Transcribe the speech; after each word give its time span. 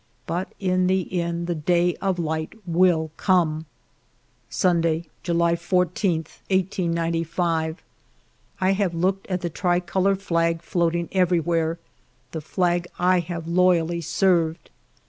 But 0.25 0.51
in 0.59 0.87
the 0.87 1.21
end 1.21 1.45
the 1.45 1.53
day 1.53 1.93
of 1.97 2.17
light 2.17 2.53
will 2.65 3.11
come. 3.17 3.67
Sunday, 4.49 5.05
July 5.21 5.55
14, 5.55 6.21
1895. 6.49 7.75
^ 7.77 7.79
I 8.59 8.71
have 8.71 8.95
looked 8.95 9.27
at 9.27 9.41
the 9.41 9.49
tricolor 9.51 10.15
flag 10.15 10.63
floating 10.63 11.07
every 11.11 11.39
where, 11.39 11.77
the 12.31 12.41
flag 12.41 12.87
I 12.97 13.19
have 13.19 13.47
loyally 13.47 14.01
served. 14.01 14.71